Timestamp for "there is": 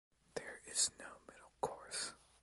0.33-0.89